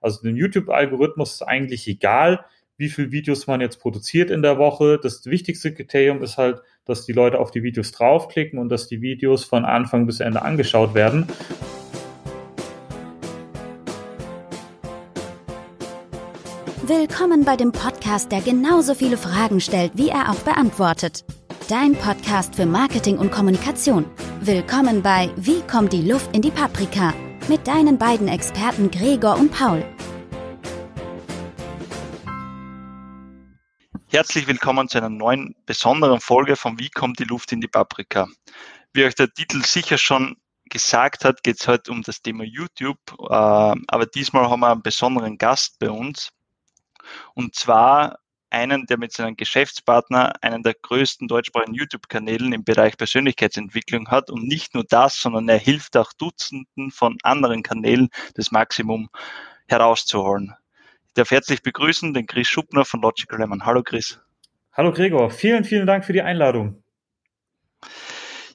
Also 0.00 0.22
dem 0.22 0.36
YouTube-Algorithmus 0.36 1.34
ist 1.34 1.42
eigentlich 1.42 1.86
egal, 1.86 2.44
wie 2.78 2.88
viele 2.88 3.12
Videos 3.12 3.46
man 3.46 3.60
jetzt 3.60 3.78
produziert 3.78 4.30
in 4.30 4.40
der 4.40 4.56
Woche. 4.56 4.98
Das 5.00 5.26
wichtigste 5.26 5.74
Kriterium 5.74 6.22
ist 6.22 6.38
halt, 6.38 6.62
dass 6.86 7.04
die 7.04 7.12
Leute 7.12 7.38
auf 7.38 7.50
die 7.50 7.62
Videos 7.62 7.92
draufklicken 7.92 8.58
und 8.58 8.70
dass 8.70 8.88
die 8.88 9.02
Videos 9.02 9.44
von 9.44 9.66
Anfang 9.66 10.06
bis 10.06 10.20
Ende 10.20 10.40
angeschaut 10.40 10.94
werden. 10.94 11.26
Willkommen 16.86 17.44
bei 17.44 17.56
dem 17.56 17.70
Podcast, 17.70 18.32
der 18.32 18.40
genauso 18.40 18.94
viele 18.94 19.18
Fragen 19.18 19.60
stellt, 19.60 19.92
wie 19.94 20.08
er 20.08 20.30
auch 20.30 20.40
beantwortet. 20.40 21.24
Dein 21.68 21.92
Podcast 21.92 22.56
für 22.56 22.66
Marketing 22.66 23.18
und 23.18 23.30
Kommunikation. 23.30 24.06
Willkommen 24.40 25.02
bei 25.02 25.28
Wie 25.36 25.60
kommt 25.70 25.92
die 25.92 26.10
Luft 26.10 26.34
in 26.34 26.42
die 26.42 26.50
Paprika? 26.50 27.14
Mit 27.48 27.66
deinen 27.66 27.98
beiden 27.98 28.28
Experten 28.28 28.90
Gregor 28.90 29.36
und 29.36 29.50
Paul. 29.50 29.84
Herzlich 34.08 34.46
willkommen 34.46 34.88
zu 34.88 34.98
einer 34.98 35.08
neuen 35.08 35.54
besonderen 35.66 36.20
Folge 36.20 36.56
von 36.56 36.78
Wie 36.78 36.90
kommt 36.90 37.18
die 37.18 37.24
Luft 37.24 37.52
in 37.52 37.60
die 37.60 37.68
Paprika. 37.68 38.28
Wie 38.92 39.04
euch 39.04 39.14
der 39.14 39.32
Titel 39.32 39.64
sicher 39.64 39.98
schon 39.98 40.36
gesagt 40.66 41.24
hat, 41.24 41.42
geht 41.42 41.60
es 41.60 41.68
heute 41.68 41.90
um 41.90 42.02
das 42.02 42.22
Thema 42.22 42.44
YouTube, 42.44 42.98
äh, 43.18 43.24
aber 43.34 44.06
diesmal 44.06 44.48
haben 44.48 44.60
wir 44.60 44.70
einen 44.70 44.82
besonderen 44.82 45.38
Gast 45.38 45.78
bei 45.78 45.90
uns. 45.90 46.30
Und 47.34 47.54
zwar 47.54 48.18
einen, 48.50 48.86
der 48.86 48.98
mit 48.98 49.12
seinem 49.12 49.36
Geschäftspartner 49.36 50.32
einen 50.42 50.62
der 50.62 50.74
größten 50.74 51.28
deutschsprachigen 51.28 51.74
YouTube-Kanälen 51.74 52.52
im 52.52 52.64
Bereich 52.64 52.96
Persönlichkeitsentwicklung 52.96 54.08
hat. 54.08 54.30
Und 54.30 54.46
nicht 54.46 54.74
nur 54.74 54.84
das, 54.84 55.20
sondern 55.20 55.48
er 55.48 55.58
hilft 55.58 55.96
auch 55.96 56.12
Dutzenden 56.12 56.90
von 56.90 57.16
anderen 57.22 57.62
Kanälen, 57.62 58.10
das 58.34 58.50
Maximum 58.50 59.08
herauszuholen. 59.68 60.54
Ich 61.08 61.14
darf 61.14 61.30
herzlich 61.30 61.62
begrüßen 61.62 62.14
den 62.14 62.26
Chris 62.26 62.48
Schuppner 62.48 62.84
von 62.84 63.00
Logical 63.00 63.38
Lemon. 63.40 63.64
Hallo 63.64 63.82
Chris. 63.82 64.20
Hallo 64.72 64.92
Gregor, 64.92 65.30
vielen, 65.30 65.64
vielen 65.64 65.86
Dank 65.86 66.04
für 66.04 66.12
die 66.12 66.22
Einladung. 66.22 66.82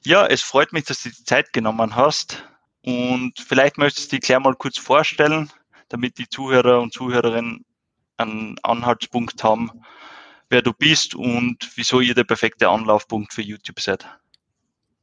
Ja, 0.02 0.26
es 0.26 0.40
freut 0.40 0.72
mich, 0.72 0.84
dass 0.84 1.02
du 1.02 1.10
die 1.10 1.24
Zeit 1.24 1.52
genommen 1.52 1.96
hast. 1.96 2.48
Und 2.82 3.34
vielleicht 3.38 3.76
möchtest 3.76 4.10
du 4.10 4.16
dich 4.16 4.24
gleich 4.24 4.38
mal 4.38 4.54
kurz 4.54 4.78
vorstellen, 4.78 5.50
damit 5.90 6.16
die 6.16 6.28
Zuhörer 6.28 6.80
und 6.80 6.94
Zuhörerinnen 6.94 7.65
einen 8.16 8.56
Anhaltspunkt 8.62 9.42
haben, 9.44 9.70
wer 10.48 10.62
du 10.62 10.72
bist 10.72 11.14
und 11.14 11.70
wieso 11.74 12.00
ihr 12.00 12.14
der 12.14 12.24
perfekte 12.24 12.68
Anlaufpunkt 12.68 13.32
für 13.32 13.42
YouTube 13.42 13.80
seid. 13.80 14.06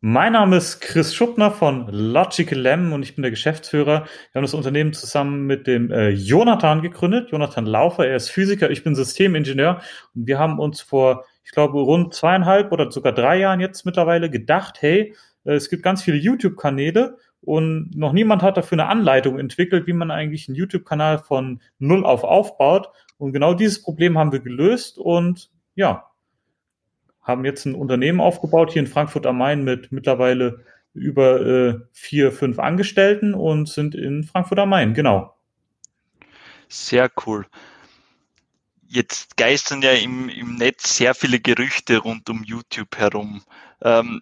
Mein 0.05 0.33
Name 0.33 0.57
ist 0.57 0.81
Chris 0.81 1.15
Schuppner 1.15 1.49
von 1.49 1.87
Logical 1.87 2.59
Lamb 2.59 2.91
und 2.91 3.03
ich 3.03 3.15
bin 3.15 3.21
der 3.21 3.31
Geschäftsführer. 3.31 4.01
Wir 4.03 4.35
haben 4.35 4.43
das 4.43 4.53
Unternehmen 4.53 4.91
zusammen 4.91 5.45
mit 5.45 5.65
dem 5.65 5.91
äh, 5.91 6.09
Jonathan 6.09 6.81
gegründet. 6.81 7.31
Jonathan 7.31 7.65
Laufer, 7.65 8.05
er 8.05 8.17
ist 8.17 8.29
Physiker, 8.29 8.69
ich 8.69 8.83
bin 8.83 8.95
Systemingenieur 8.95 9.81
und 10.13 10.27
wir 10.27 10.39
haben 10.39 10.59
uns 10.59 10.81
vor, 10.81 11.23
ich 11.45 11.51
glaube, 11.51 11.79
rund 11.79 12.13
zweieinhalb 12.13 12.73
oder 12.73 12.91
sogar 12.91 13.13
drei 13.13 13.37
Jahren 13.39 13.61
jetzt 13.61 13.85
mittlerweile 13.85 14.29
gedacht, 14.29 14.81
hey, 14.81 15.15
äh, 15.45 15.53
es 15.53 15.69
gibt 15.69 15.83
ganz 15.83 16.03
viele 16.03 16.17
YouTube-Kanäle 16.17 17.17
und 17.45 17.95
noch 17.95 18.13
niemand 18.13 18.41
hat 18.41 18.57
dafür 18.57 18.79
eine 18.79 18.87
Anleitung 18.87 19.37
entwickelt, 19.37 19.85
wie 19.85 19.93
man 19.93 20.11
eigentlich 20.11 20.47
einen 20.47 20.55
YouTube-Kanal 20.55 21.19
von 21.19 21.61
null 21.77 22.05
auf 22.05 22.23
aufbaut. 22.23 22.89
Und 23.17 23.33
genau 23.33 23.53
dieses 23.53 23.81
Problem 23.81 24.17
haben 24.17 24.31
wir 24.31 24.39
gelöst 24.39 24.97
und 24.97 25.51
ja, 25.75 26.09
haben 27.21 27.45
jetzt 27.45 27.65
ein 27.65 27.75
Unternehmen 27.75 28.21
aufgebaut 28.21 28.71
hier 28.71 28.81
in 28.81 28.87
Frankfurt 28.87 29.25
am 29.25 29.37
Main 29.37 29.63
mit 29.63 29.91
mittlerweile 29.91 30.63
über 30.93 31.41
äh, 31.41 31.79
vier, 31.91 32.31
fünf 32.31 32.59
Angestellten 32.59 33.33
und 33.33 33.67
sind 33.67 33.95
in 33.95 34.23
Frankfurt 34.23 34.59
am 34.59 34.69
Main, 34.69 34.93
genau. 34.93 35.35
Sehr 36.69 37.09
cool. 37.25 37.45
Jetzt 38.87 39.37
geistern 39.37 39.81
ja 39.81 39.91
im, 39.91 40.29
im 40.29 40.55
Netz 40.55 40.97
sehr 40.97 41.15
viele 41.15 41.39
Gerüchte 41.39 41.97
rund 41.97 42.29
um 42.29 42.43
YouTube 42.43 42.95
herum. 42.95 43.41
Ähm, 43.81 44.21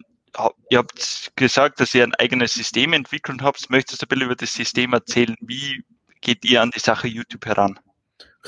ihr 0.70 0.78
habt 0.78 1.32
gesagt, 1.36 1.80
dass 1.80 1.94
ihr 1.94 2.04
ein 2.04 2.14
eigenes 2.14 2.54
System 2.54 2.92
entwickelt 2.92 3.42
habt. 3.42 3.70
Möchtest 3.70 4.02
du 4.02 4.06
ein 4.06 4.08
bisschen 4.08 4.24
über 4.24 4.36
das 4.36 4.52
System 4.52 4.92
erzählen? 4.92 5.36
Wie 5.40 5.84
geht 6.20 6.44
ihr 6.44 6.62
an 6.62 6.70
die 6.74 6.80
Sache 6.80 7.08
YouTube 7.08 7.46
heran? 7.46 7.78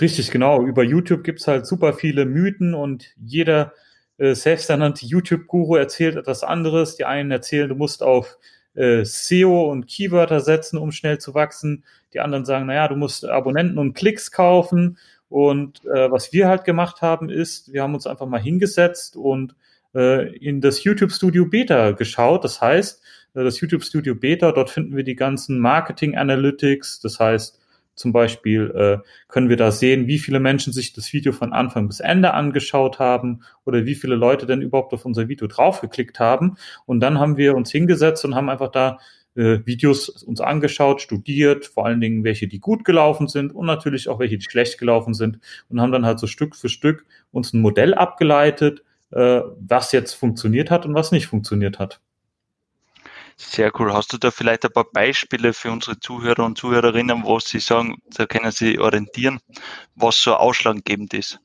Richtig, 0.01 0.31
genau. 0.31 0.63
Über 0.63 0.83
YouTube 0.83 1.23
gibt's 1.23 1.47
halt 1.47 1.67
super 1.67 1.93
viele 1.93 2.25
Mythen 2.25 2.75
und 2.75 3.15
jeder 3.17 3.73
äh, 4.19 4.35
selbsternannte 4.35 5.07
YouTube-Guru 5.07 5.77
erzählt 5.77 6.17
etwas 6.17 6.43
anderes. 6.43 6.97
Die 6.97 7.05
einen 7.05 7.31
erzählen, 7.31 7.69
du 7.69 7.75
musst 7.75 8.03
auf 8.03 8.39
äh, 8.75 9.05
SEO 9.05 9.71
und 9.71 9.87
Keywörter 9.87 10.41
setzen, 10.41 10.79
um 10.79 10.91
schnell 10.91 11.19
zu 11.19 11.35
wachsen. 11.35 11.85
Die 12.13 12.21
anderen 12.21 12.45
sagen, 12.45 12.67
naja, 12.67 12.89
du 12.89 12.97
musst 12.97 13.25
Abonnenten 13.25 13.79
und 13.79 13.95
Klicks 13.95 14.31
kaufen. 14.31 14.99
Und 15.29 15.85
äh, 15.87 16.11
was 16.11 16.33
wir 16.33 16.49
halt 16.49 16.65
gemacht 16.65 17.03
haben, 17.03 17.29
ist, 17.29 17.73
wir 17.73 17.83
haben 17.83 17.95
uns 17.95 18.07
einfach 18.07 18.27
mal 18.27 18.41
hingesetzt 18.41 19.17
und 19.17 19.55
äh, 19.95 20.37
in 20.37 20.61
das 20.61 20.85
YouTube 20.85 21.13
Studio 21.13 21.47
Beta 21.47 21.93
geschaut. 21.93 22.45
Das 22.45 22.61
heißt, 22.61 23.03
äh, 23.35 23.45
das 23.45 23.61
YouTube 23.61 23.85
Studio 23.85 24.15
Beta, 24.15 24.53
dort 24.53 24.71
finden 24.71 24.97
wir 24.97 25.05
die 25.05 25.17
ganzen 25.17 25.59
Marketing 25.59 26.17
Analytics. 26.17 27.01
Das 27.01 27.21
heißt, 27.21 27.61
zum 27.95 28.13
Beispiel 28.13 28.73
äh, 28.75 29.09
können 29.29 29.49
wir 29.49 29.57
da 29.57 29.71
sehen, 29.71 30.07
wie 30.07 30.19
viele 30.19 30.41
Menschen 30.41 30.73
sich 30.73 30.93
das 30.93 31.13
Video 31.13 31.33
von 31.33 31.53
Anfang 31.53 31.87
bis 31.87 32.01
Ende 32.01 32.35
angeschaut 32.35 32.99
haben 32.99 33.43
oder 33.65 33.87
wie 33.87 33.95
viele 33.95 34.17
Leute 34.17 34.47
denn 34.47 34.63
überhaupt 34.63 34.93
auf 34.93 35.05
unser 35.05 35.29
Video 35.29 35.47
draufgeklickt 35.47 36.19
haben. 36.19 36.57
Und 36.87 37.01
dann 37.01 37.19
haben 37.19 37.37
wir 37.37 37.55
uns 37.55 37.71
hingesetzt 37.71 38.25
und 38.25 38.35
haben 38.35 38.51
einfach 38.51 38.71
da 38.71 38.99
äh, 39.37 39.61
Videos 39.65 40.09
uns 40.09 40.41
angeschaut, 40.41 41.01
studiert, 41.01 41.67
vor 41.67 41.87
allen 41.87 42.01
Dingen 42.01 42.25
welche, 42.25 42.49
die 42.49 42.61
gut 42.61 42.85
gelaufen 42.85 43.29
sind 43.29 43.55
und 43.55 43.67
natürlich 43.67 44.09
auch 44.09 44.19
welche, 44.19 44.39
die 44.39 44.45
schlecht 44.45 44.79
gelaufen 44.79 45.15
sind 45.15 45.39
und 45.69 45.81
haben 45.81 45.93
dann 45.93 46.07
halt 46.07 46.19
so 46.19 46.27
Stück 46.27 46.57
für 46.57 46.69
Stück 46.69 47.05
uns 47.31 47.53
ein 47.53 47.61
Modell 47.61 47.95
abgeleitet, 47.95 48.83
äh, 49.15 49.43
was 49.59 49.93
jetzt 49.93 50.15
funktioniert 50.15 50.71
hat 50.71 50.87
und 50.87 50.95
was 50.95 51.13
nicht 51.13 51.27
funktioniert 51.27 51.79
hat. 51.79 52.01
Sehr 53.37 53.73
cool. 53.79 53.93
Hast 53.93 54.13
du 54.13 54.19
da 54.19 54.31
vielleicht 54.31 54.65
ein 54.65 54.73
paar 54.73 54.87
Beispiele 54.93 55.53
für 55.53 55.73
unsere 55.73 55.99
Zuhörer 55.99 56.45
und 56.45 56.57
Zuhörerinnen, 56.57 57.25
wo 57.25 57.41
sie 57.41 57.59
sagen, 57.59 57.97
da 58.17 58.27
können 58.27 58.53
sie 58.53 58.79
orientieren, 58.79 59.41
was 59.97 60.21
so 60.21 60.35
ausschlaggebend 60.35 61.15
ist? 61.15 61.41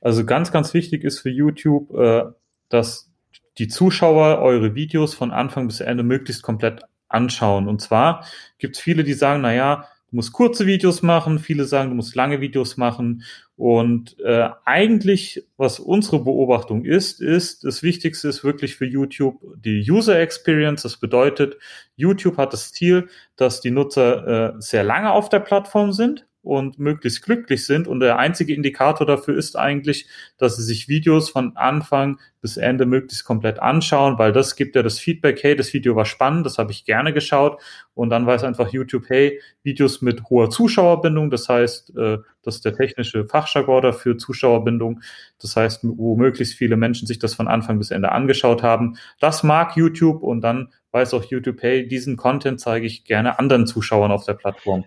Also 0.00 0.24
ganz, 0.24 0.52
ganz 0.52 0.74
wichtig 0.74 1.02
ist 1.02 1.20
für 1.20 1.30
YouTube, 1.30 1.92
äh, 1.96 2.24
dass 2.68 3.10
die 3.58 3.68
Zuschauer 3.68 4.38
eure 4.38 4.74
Videos 4.74 5.14
von 5.14 5.32
Anfang 5.32 5.66
bis 5.66 5.80
Ende 5.80 6.04
möglichst 6.04 6.42
komplett 6.42 6.82
anschauen. 7.08 7.68
Und 7.68 7.80
zwar 7.80 8.24
gibt 8.58 8.76
es 8.76 8.82
viele, 8.82 9.04
die 9.04 9.14
sagen, 9.14 9.42
na 9.42 9.52
ja, 9.52 9.88
du 10.14 10.18
musst 10.18 10.32
kurze 10.32 10.64
Videos 10.64 11.02
machen, 11.02 11.40
viele 11.40 11.64
sagen, 11.64 11.90
du 11.90 11.96
musst 11.96 12.14
lange 12.14 12.40
Videos 12.40 12.76
machen. 12.76 13.24
Und 13.56 14.16
äh, 14.20 14.48
eigentlich, 14.64 15.44
was 15.56 15.80
unsere 15.80 16.22
Beobachtung 16.22 16.84
ist, 16.84 17.20
ist, 17.20 17.64
das 17.64 17.82
Wichtigste 17.82 18.28
ist 18.28 18.44
wirklich 18.44 18.76
für 18.76 18.86
YouTube 18.86 19.42
die 19.56 19.84
User 19.90 20.20
Experience. 20.20 20.82
Das 20.82 20.98
bedeutet, 20.98 21.56
YouTube 21.96 22.36
hat 22.36 22.52
das 22.52 22.70
Ziel, 22.70 23.08
dass 23.34 23.60
die 23.60 23.72
Nutzer 23.72 24.54
äh, 24.54 24.60
sehr 24.60 24.84
lange 24.84 25.10
auf 25.10 25.30
der 25.30 25.40
Plattform 25.40 25.90
sind 25.90 26.24
und 26.44 26.78
möglichst 26.78 27.22
glücklich 27.22 27.66
sind. 27.66 27.88
Und 27.88 28.00
der 28.00 28.18
einzige 28.18 28.54
Indikator 28.54 29.06
dafür 29.06 29.36
ist 29.36 29.56
eigentlich, 29.56 30.06
dass 30.38 30.56
sie 30.56 30.62
sich 30.62 30.88
Videos 30.88 31.30
von 31.30 31.56
Anfang 31.56 32.18
bis 32.40 32.58
Ende 32.58 32.84
möglichst 32.84 33.24
komplett 33.24 33.58
anschauen, 33.58 34.18
weil 34.18 34.32
das 34.32 34.54
gibt 34.54 34.76
ja 34.76 34.82
das 34.82 34.98
Feedback, 34.98 35.42
hey, 35.42 35.56
das 35.56 35.72
Video 35.72 35.96
war 35.96 36.04
spannend, 36.04 36.44
das 36.44 36.58
habe 36.58 36.72
ich 36.72 36.84
gerne 36.84 37.14
geschaut. 37.14 37.60
Und 37.94 38.10
dann 38.10 38.26
weiß 38.26 38.44
einfach 38.44 38.68
YouTube, 38.68 39.08
hey, 39.08 39.40
Videos 39.62 40.02
mit 40.02 40.24
hoher 40.28 40.50
Zuschauerbindung, 40.50 41.30
das 41.30 41.48
heißt, 41.48 41.96
äh, 41.96 42.18
das 42.42 42.56
ist 42.56 42.64
der 42.66 42.74
technische 42.74 43.26
Fachjargon 43.26 43.82
dafür, 43.82 44.18
Zuschauerbindung. 44.18 45.00
Das 45.40 45.56
heißt, 45.56 45.80
wo 45.82 46.16
möglichst 46.16 46.54
viele 46.54 46.76
Menschen 46.76 47.06
sich 47.06 47.18
das 47.18 47.34
von 47.34 47.48
Anfang 47.48 47.78
bis 47.78 47.90
Ende 47.90 48.12
angeschaut 48.12 48.62
haben. 48.62 48.98
Das 49.20 49.42
mag 49.42 49.76
YouTube 49.76 50.22
und 50.22 50.42
dann 50.42 50.70
weiß 50.92 51.14
auch 51.14 51.24
YouTube, 51.24 51.62
hey, 51.62 51.88
diesen 51.88 52.16
Content 52.16 52.60
zeige 52.60 52.86
ich 52.86 53.04
gerne 53.04 53.38
anderen 53.38 53.66
Zuschauern 53.66 54.12
auf 54.12 54.24
der 54.24 54.34
Plattform. 54.34 54.84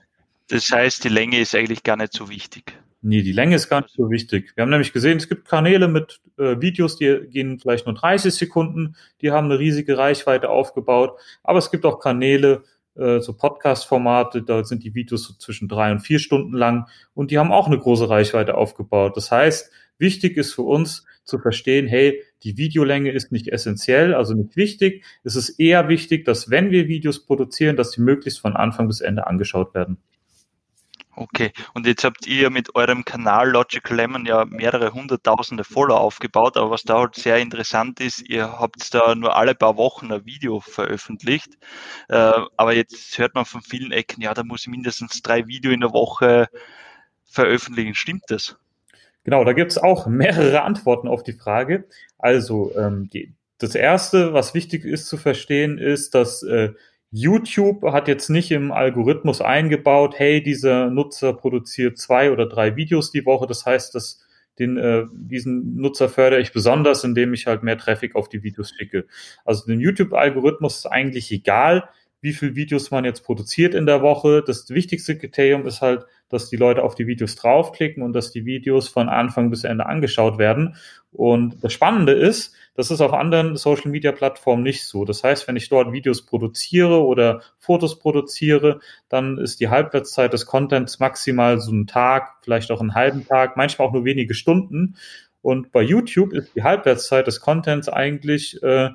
Das 0.50 0.72
heißt, 0.72 1.04
die 1.04 1.10
Länge 1.10 1.40
ist 1.40 1.56
eigentlich 1.56 1.84
gar 1.84 1.98
nicht 1.98 2.14
so 2.14 2.30
wichtig. 2.30 2.74
Nee, 3.02 3.22
die 3.22 3.32
Länge 3.32 3.56
ist 3.56 3.70
gar 3.70 3.82
nicht 3.82 3.94
so 3.94 4.10
wichtig. 4.10 4.54
Wir 4.56 4.64
haben 4.64 4.70
nämlich 4.70 4.92
gesehen, 4.92 5.18
es 5.18 5.30
gibt 5.30 5.48
Kanäle 5.48 5.88
mit 5.88 6.20
äh, 6.38 6.60
Videos, 6.60 6.98
die 6.98 7.28
gehen 7.30 7.60
vielleicht 7.60 7.86
nur 7.86 7.96
30 7.96 8.34
Sekunden, 8.34 8.96
die 9.22 9.32
haben 9.32 9.46
eine 9.46 9.60
riesige 9.60 9.98
Reichweite 9.98 10.50
aufgebaut. 10.50 11.20
Aber 11.44 11.60
es 11.60 11.70
gibt 11.70 11.86
auch 11.86 12.00
Kanäle, 12.00 12.64
äh, 12.96 13.20
so 13.20 13.34
Podcast-Formate, 13.34 14.42
da 14.42 14.64
sind 14.64 14.84
die 14.84 14.96
Videos 14.96 15.24
so 15.24 15.34
zwischen 15.34 15.68
drei 15.68 15.92
und 15.92 16.00
vier 16.00 16.20
Stunden 16.20 16.54
lang 16.54 16.88
und 17.14 17.30
die 17.32 17.38
haben 17.38 17.52
auch 17.52 17.68
eine 17.68 17.78
große 17.78 18.10
Reichweite 18.10 18.56
aufgebaut. 18.56 19.16
Das 19.16 19.32
heißt, 19.32 19.72
wichtig 20.00 20.36
ist 20.36 20.54
für 20.54 20.64
uns 20.64 21.06
zu 21.24 21.40
verstehen, 21.40 21.88
hey, 21.88 22.24
die 22.44 22.58
Videolänge 22.58 23.12
ist 23.12 23.32
nicht 23.32 23.50
essentiell, 23.50 24.14
also 24.16 24.34
nicht 24.34 24.56
wichtig. 24.56 25.04
Es 25.24 25.36
ist 25.36 25.60
eher 25.60 25.88
wichtig, 25.90 26.26
dass 26.26 26.50
wenn 26.50 26.72
wir 26.72 26.88
Videos 26.88 27.26
produzieren, 27.26 27.76
dass 27.76 27.92
sie 27.92 28.02
möglichst 28.02 28.40
von 28.40 28.56
Anfang 28.56 28.88
bis 28.88 29.02
Ende 29.02 29.28
angeschaut 29.28 29.74
werden. 29.76 29.98
Okay, 31.20 31.52
und 31.74 31.88
jetzt 31.88 32.04
habt 32.04 32.28
ihr 32.28 32.52
mit 32.52 32.76
eurem 32.76 33.04
Kanal 33.04 33.50
Logical 33.50 33.98
Lemon 33.98 34.28
ja 34.28 34.46
mehrere 34.46 34.94
hunderttausende 34.94 35.64
Follower 35.64 36.00
aufgebaut, 36.00 36.58
aber 36.58 36.70
was 36.70 36.84
da 36.84 37.00
halt 37.00 37.16
sehr 37.16 37.40
interessant 37.40 38.00
ist, 38.00 38.22
ihr 38.30 38.60
habt 38.60 38.94
da 38.94 39.16
nur 39.16 39.36
alle 39.36 39.56
paar 39.56 39.78
Wochen 39.78 40.12
ein 40.12 40.28
Video 40.28 40.60
veröffentlicht, 40.60 41.58
äh, 42.08 42.34
aber 42.56 42.76
jetzt 42.76 43.18
hört 43.18 43.34
man 43.34 43.46
von 43.46 43.62
vielen 43.62 43.92
Ecken, 43.92 44.22
ja, 44.22 44.36
da 44.36 44.44
muss 44.44 44.62
ich 44.62 44.68
mindestens 44.68 45.24
drei 45.24 45.48
Videos 45.48 45.74
in 45.74 45.82
der 45.82 45.92
Woche 45.92 46.50
veröffentlichen. 47.26 47.96
Stimmt 47.96 48.26
das? 48.28 48.56
Genau, 49.24 49.44
da 49.44 49.54
gibt 49.54 49.72
es 49.72 49.80
auch 49.80 50.06
mehrere 50.06 50.62
Antworten 50.62 51.08
auf 51.08 51.24
die 51.24 51.34
Frage. 51.34 51.86
Also 52.20 52.76
ähm, 52.78 53.10
die, 53.12 53.34
das 53.58 53.74
Erste, 53.74 54.34
was 54.34 54.54
wichtig 54.54 54.86
ist 54.86 55.08
zu 55.08 55.18
verstehen, 55.18 55.80
ist, 55.80 56.14
dass 56.14 56.44
äh, 56.44 56.74
YouTube 57.12 57.84
hat 57.92 58.08
jetzt 58.08 58.30
nicht 58.30 58.52
im 58.52 58.72
Algorithmus 58.72 59.42
eingebaut, 59.42 60.16
hey, 60.18 60.44
dieser 60.44 60.90
Nutzer 60.90 61.34
produziert 61.34 61.98
zwei 61.98 62.32
oder 62.32 62.48
drei 62.48 62.76
Videos 62.76 63.12
die 63.12 63.26
Woche. 63.26 63.48
Das 63.48 63.66
heißt, 63.66 63.96
dass 63.96 64.26
den, 64.60 64.78
äh, 64.78 65.06
diesen 65.14 65.76
Nutzer 65.76 66.10
fördere 66.10 66.42
ich 66.42 66.52
besonders, 66.52 67.04
indem 67.04 67.34
ich 67.34 67.48
halt 67.48 67.64
mehr 67.64 67.78
Traffic 67.78 68.16
auf 68.16 68.28
die 68.28 68.44
Videos 68.44 68.74
schicke. 68.76 69.06
Also 69.46 69.66
dem 69.68 69.80
YouTube-Algorithmus 69.80 70.80
ist 70.80 70.86
eigentlich 70.88 71.32
egal, 71.32 71.90
wie 72.22 72.34
viel 72.34 72.56
Videos 72.56 72.90
man 72.90 73.06
jetzt 73.06 73.22
produziert 73.24 73.76
in 73.76 73.86
der 73.86 74.02
Woche. 74.02 74.44
Das 74.46 74.70
wichtigste 74.70 75.18
Kriterium 75.18 75.68
ist 75.68 75.82
halt, 75.82 76.06
dass 76.30 76.50
die 76.50 76.58
Leute 76.58 76.84
auf 76.84 76.96
die 76.96 77.08
Videos 77.08 77.36
draufklicken 77.36 78.02
und 78.02 78.14
dass 78.14 78.32
die 78.32 78.46
Videos 78.46 78.88
von 78.88 79.08
Anfang 79.08 79.50
bis 79.52 79.64
Ende 79.64 79.86
angeschaut 79.86 80.40
werden. 80.40 80.76
Und 81.12 81.64
das 81.64 81.74
Spannende 81.74 82.14
ist, 82.14 82.56
das 82.78 82.92
ist 82.92 83.02
auf 83.02 83.12
anderen 83.12 83.58
Social 83.58 83.90
Media 83.90 84.12
Plattformen 84.12 84.62
nicht 84.62 84.86
so. 84.86 85.04
Das 85.04 85.24
heißt, 85.24 85.48
wenn 85.48 85.56
ich 85.56 85.68
dort 85.68 85.92
Videos 85.92 86.28
produziere 86.28 87.04
oder 87.04 87.42
Fotos 87.58 87.98
produziere, 87.98 88.80
dann 89.10 89.40
ist 89.40 89.60
die 89.60 89.70
Halbwertszeit 89.70 90.32
des 90.32 90.46
Contents 90.46 91.00
maximal 91.00 91.60
so 91.60 91.72
ein 91.72 91.88
Tag, 91.88 92.36
vielleicht 92.44 92.70
auch 92.70 92.80
einen 92.80 92.94
halben 92.94 93.26
Tag, 93.26 93.58
manchmal 93.58 93.88
auch 93.88 93.94
nur 93.94 94.06
wenige 94.06 94.36
Stunden. 94.36 94.96
Und 95.42 95.72
bei 95.72 95.82
YouTube 95.82 96.34
ist 96.34 96.54
die 96.56 96.62
Halbwertszeit 96.62 97.26
des 97.26 97.42
Contents 97.42 97.90
eigentlich, 97.90 98.62
äh, 98.62 98.92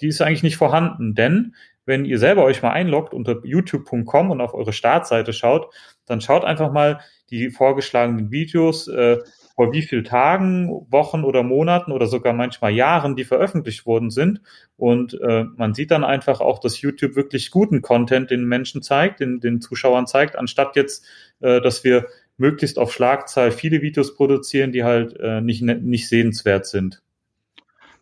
die 0.00 0.08
ist 0.08 0.22
eigentlich 0.22 0.42
nicht 0.42 0.56
vorhanden, 0.56 1.14
denn 1.14 1.54
wenn 1.84 2.06
ihr 2.06 2.18
selber 2.18 2.44
euch 2.44 2.62
mal 2.62 2.70
einloggt 2.70 3.12
unter 3.12 3.44
youtube.com 3.44 4.30
und 4.30 4.40
auf 4.40 4.54
eure 4.54 4.72
Startseite 4.72 5.34
schaut, 5.34 5.74
dann 6.06 6.22
schaut 6.22 6.44
einfach 6.44 6.72
mal 6.72 7.00
die 7.28 7.50
vorgeschlagenen 7.50 8.30
Videos, 8.30 8.88
äh, 8.88 9.18
vor 9.58 9.72
wie 9.72 9.82
vielen 9.82 10.04
Tagen, 10.04 10.86
Wochen 10.88 11.24
oder 11.24 11.42
Monaten 11.42 11.90
oder 11.90 12.06
sogar 12.06 12.32
manchmal 12.32 12.70
Jahren 12.70 13.16
die 13.16 13.24
veröffentlicht 13.24 13.86
worden 13.86 14.10
sind. 14.10 14.40
Und 14.76 15.20
äh, 15.20 15.46
man 15.56 15.74
sieht 15.74 15.90
dann 15.90 16.04
einfach 16.04 16.40
auch, 16.40 16.60
dass 16.60 16.80
YouTube 16.80 17.16
wirklich 17.16 17.50
guten 17.50 17.82
Content 17.82 18.30
den 18.30 18.44
Menschen 18.44 18.82
zeigt, 18.82 19.18
den, 19.18 19.40
den 19.40 19.60
Zuschauern 19.60 20.06
zeigt, 20.06 20.36
anstatt 20.36 20.76
jetzt, 20.76 21.04
äh, 21.40 21.60
dass 21.60 21.82
wir 21.82 22.06
möglichst 22.36 22.78
auf 22.78 22.92
Schlagzahl 22.92 23.50
viele 23.50 23.82
Videos 23.82 24.14
produzieren, 24.14 24.70
die 24.70 24.84
halt 24.84 25.18
äh, 25.18 25.40
nicht, 25.40 25.60
nicht 25.62 26.08
sehenswert 26.08 26.64
sind. 26.64 27.02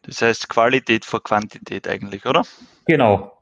Das 0.03 0.21
heißt 0.21 0.51
Qualität 0.51 1.07
vor 1.07 1.23
Quantität 1.23 1.89
eigentlich, 1.89 2.27
oder? 2.27 2.43
Genau, 2.85 3.33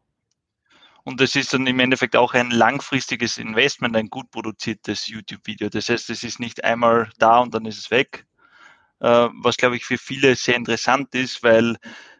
und 1.04 1.20
das 1.20 1.36
ist 1.36 1.52
dann 1.52 1.66
im 1.66 1.78
Endeffekt 1.80 2.16
auch 2.16 2.32
ein 2.32 2.50
langfristiges 2.50 3.36
Investment, 3.36 3.94
ein 3.94 4.08
gut 4.08 4.30
produziertes 4.30 5.06
YouTube-Video. 5.06 5.68
Das 5.68 5.90
heißt, 5.90 6.08
es 6.08 6.24
ist 6.24 6.40
nicht 6.40 6.64
einmal 6.64 7.10
da 7.18 7.40
und 7.40 7.54
dann 7.54 7.66
ist 7.66 7.78
es 7.78 7.90
weg. 7.90 8.26
Äh, 9.00 9.28
was, 9.42 9.58
glaube 9.58 9.76
ich, 9.76 9.84
für 9.84 9.98
viele 9.98 10.34
sehr 10.34 10.56
interessant 10.56 11.14
ist, 11.14 11.42
weil 11.42 11.76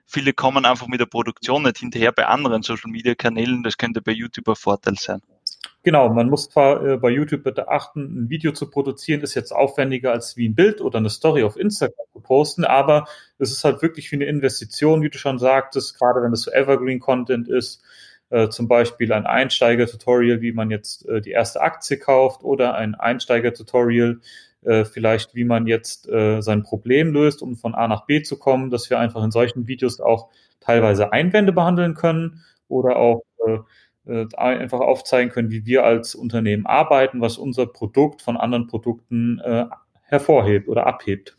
viele 0.06 0.34
kommen 0.34 0.66
einfach 0.66 0.86
mit 0.86 1.00
der 1.00 1.06
Produktion 1.06 1.62
nicht 1.62 1.78
hinterher 1.78 2.12
bei 2.12 2.26
anderen 2.26 2.62
Social-Media-Kanälen. 2.62 3.62
Das 3.62 3.78
könnte 3.78 4.02
bei 4.02 4.12
YouTube 4.12 4.48
ein 4.48 4.54
Vorteil 4.54 4.96
sein. 4.96 5.22
Genau, 5.82 6.10
man 6.10 6.28
muss 6.28 6.50
zwar 6.50 6.84
äh, 6.84 6.96
bei 6.98 7.10
YouTube 7.10 7.42
bitte 7.44 7.68
achten, 7.68 8.24
ein 8.24 8.28
Video 8.30 8.52
zu 8.52 8.70
produzieren 8.70 9.20
ist 9.20 9.34
jetzt 9.34 9.52
aufwendiger 9.52 10.12
als 10.12 10.36
wie 10.36 10.48
ein 10.48 10.54
Bild 10.54 10.80
oder 10.80 10.98
eine 10.98 11.10
Story 11.10 11.42
auf 11.42 11.56
Instagram 11.58 12.06
zu 12.12 12.20
posten, 12.20 12.64
aber 12.64 13.06
es 13.38 13.50
ist 13.50 13.64
halt 13.64 13.82
wirklich 13.82 14.10
wie 14.10 14.16
eine 14.16 14.24
Investition, 14.24 15.02
wie 15.02 15.10
du 15.10 15.18
schon 15.18 15.38
sagtest, 15.38 15.98
gerade 15.98 16.22
wenn 16.22 16.32
es 16.32 16.42
so 16.42 16.50
Evergreen-Content 16.50 17.48
ist 17.48 17.82
äh, 18.30 18.48
zum 18.48 18.68
Beispiel 18.68 19.12
ein 19.12 19.26
Einsteiger-Tutorial, 19.26 20.40
wie 20.40 20.52
man 20.52 20.70
jetzt 20.70 21.08
äh, 21.08 21.20
die 21.20 21.30
erste 21.30 21.60
Aktie 21.60 21.98
kauft 21.98 22.42
oder 22.42 22.74
ein 22.74 22.94
Einsteiger-Tutorial, 22.94 24.20
äh, 24.62 24.84
vielleicht 24.84 25.34
wie 25.34 25.44
man 25.44 25.66
jetzt 25.66 26.08
äh, 26.08 26.40
sein 26.40 26.62
Problem 26.62 27.12
löst, 27.12 27.42
um 27.42 27.56
von 27.56 27.74
A 27.74 27.86
nach 27.86 28.06
B 28.06 28.22
zu 28.22 28.38
kommen, 28.38 28.70
dass 28.70 28.90
wir 28.90 28.98
einfach 28.98 29.22
in 29.22 29.30
solchen 29.30 29.66
Videos 29.66 30.00
auch 30.00 30.30
teilweise 30.60 31.12
Einwände 31.12 31.52
behandeln 31.52 31.94
können 31.94 32.42
oder 32.68 32.96
auch 32.96 33.22
äh, 33.46 34.26
einfach 34.36 34.80
aufzeigen 34.80 35.30
können, 35.30 35.50
wie 35.50 35.64
wir 35.64 35.84
als 35.84 36.14
Unternehmen 36.14 36.66
arbeiten, 36.66 37.20
was 37.20 37.38
unser 37.38 37.66
Produkt 37.66 38.20
von 38.20 38.36
anderen 38.36 38.66
Produkten 38.66 39.40
hervorhebt 40.02 40.68
oder 40.68 40.86
abhebt. 40.86 41.38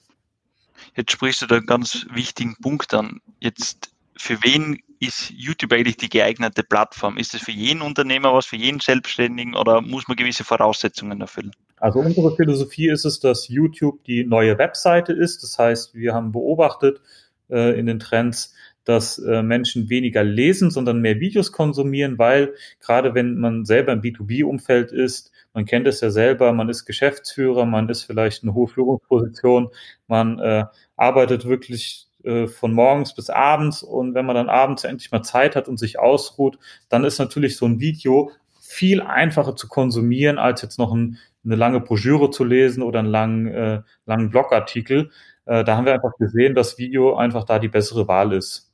Jetzt 0.96 1.12
sprichst 1.12 1.42
du 1.42 1.46
da 1.46 1.58
einen 1.58 1.66
ganz 1.66 2.08
wichtigen 2.12 2.56
Punkt 2.62 2.94
an. 2.94 3.22
Jetzt 3.40 3.94
für 4.18 4.42
wen 4.44 4.80
ist 5.00 5.32
YouTube 5.32 5.74
eigentlich 5.74 5.98
die 5.98 6.10
geeignete 6.10 6.64
Plattform? 6.64 7.18
Ist 7.18 7.34
es 7.34 7.42
für 7.42 7.52
jeden 7.52 7.82
Unternehmer 7.82 8.34
was, 8.34 8.46
für 8.46 8.56
jeden 8.56 8.80
Selbstständigen 8.80 9.56
oder 9.56 9.82
muss 9.82 10.08
man 10.08 10.18
gewisse 10.18 10.44
Voraussetzungen 10.44 11.22
erfüllen? 11.22 11.52
Also 11.78 12.00
unsere 12.00 12.36
Philosophie 12.36 12.90
ist 12.90 13.06
es, 13.06 13.20
dass 13.20 13.48
YouTube 13.48 14.04
die 14.06 14.24
neue 14.24 14.58
Webseite 14.58 15.14
ist. 15.14 15.44
Das 15.44 15.60
heißt, 15.60 15.94
wir 15.94 16.14
haben 16.14 16.32
beobachtet 16.32 17.02
äh, 17.50 17.78
in 17.78 17.86
den 17.86 18.00
Trends, 18.00 18.54
dass 18.86 19.18
äh, 19.18 19.42
Menschen 19.42 19.90
weniger 19.90 20.24
lesen, 20.24 20.72
sondern 20.72 21.02
mehr 21.02 21.20
Videos 21.20 21.52
konsumieren, 21.52 22.18
weil 22.18 22.54
gerade 22.80 23.16
wenn 23.16 23.36
man 23.40 23.66
selber 23.66 23.92
im 23.92 24.02
B2B-Umfeld 24.02 24.92
ist, 24.92 25.32
man 25.54 25.66
kennt 25.66 25.88
es 25.88 26.02
ja 26.02 26.12
selber, 26.12 26.54
man 26.54 26.70
ist 26.70 26.86
Geschäftsführer, 26.86 27.66
man 27.66 27.90
ist 27.90 28.04
vielleicht 28.04 28.44
eine 28.44 28.54
hohe 28.54 28.68
Führungsposition, 28.68 29.70
man 30.08 30.40
äh, 30.40 30.66
arbeitet 30.96 31.46
wirklich 31.46 32.08
äh, 32.26 32.48
von 32.48 32.74
morgens 32.74 33.14
bis 33.14 33.30
abends 33.30 33.84
und 33.84 34.16
wenn 34.16 34.26
man 34.26 34.36
dann 34.36 34.50
abends 34.50 34.84
endlich 34.84 35.12
mal 35.12 35.24
Zeit 35.24 35.56
hat 35.56 35.68
und 35.68 35.78
sich 35.78 36.00
ausruht, 36.00 36.58
dann 36.90 37.04
ist 37.04 37.20
natürlich 37.20 37.58
so 37.58 37.66
ein 37.66 37.80
Video 37.80 38.32
viel 38.60 39.02
einfacher 39.02 39.56
zu 39.56 39.68
konsumieren, 39.68 40.38
als 40.38 40.62
jetzt 40.62 40.80
noch 40.80 40.92
ein, 40.92 41.20
eine 41.44 41.56
lange 41.56 41.80
Broschüre 41.80 42.32
zu 42.32 42.44
lesen 42.44 42.82
oder 42.82 43.00
einen 43.00 43.08
langen, 43.08 43.48
äh, 43.48 43.82
langen 44.06 44.32
Blogartikel. 44.32 45.12
Äh, 45.46 45.64
da 45.64 45.78
haben 45.78 45.86
wir 45.86 45.94
einfach 45.94 46.18
gesehen, 46.18 46.56
dass 46.56 46.78
Video 46.78 47.16
einfach 47.16 47.44
da 47.44 47.60
die 47.60 47.68
bessere 47.68 48.08
Wahl 48.08 48.34
ist. 48.34 48.74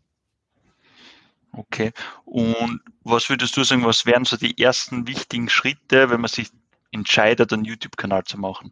Okay. 1.54 1.92
Und 2.24 2.80
was 3.04 3.30
würdest 3.30 3.58
du 3.58 3.64
sagen, 3.64 3.84
was 3.84 4.06
wären 4.06 4.24
so 4.24 4.38
die 4.38 4.62
ersten 4.62 5.08
wichtigen 5.08 5.50
Schritte, 5.50 6.10
wenn 6.10 6.22
man 6.22 6.30
sich 6.30 6.50
entscheidet, 6.92 7.52
einen 7.52 7.66
YouTube-Kanal 7.66 8.24
zu 8.24 8.38
machen? 8.38 8.72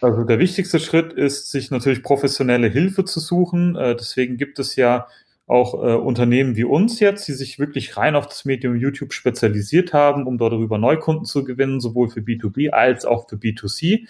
Also 0.00 0.24
der 0.24 0.38
wichtigste 0.38 0.80
Schritt 0.80 1.12
ist, 1.12 1.50
sich 1.50 1.70
natürlich 1.70 2.02
professionelle 2.02 2.68
Hilfe 2.68 3.04
zu 3.04 3.20
suchen. 3.20 3.76
Äh, 3.76 3.94
deswegen 3.96 4.36
gibt 4.38 4.58
es 4.58 4.76
ja 4.76 5.06
auch 5.46 5.74
äh, 5.74 5.96
Unternehmen 5.96 6.54
wie 6.54 6.62
uns 6.64 7.00
jetzt, 7.00 7.26
die 7.26 7.32
sich 7.32 7.58
wirklich 7.58 7.96
rein 7.96 8.14
auf 8.14 8.28
das 8.28 8.44
Medium 8.44 8.76
YouTube 8.76 9.12
spezialisiert 9.12 9.92
haben, 9.92 10.26
um 10.26 10.38
dort 10.38 10.52
darüber 10.52 10.78
Neukunden 10.78 11.24
zu 11.24 11.42
gewinnen, 11.44 11.80
sowohl 11.80 12.08
für 12.08 12.20
B2B 12.20 12.70
als 12.70 13.04
auch 13.04 13.28
für 13.28 13.34
B2C. 13.34 14.06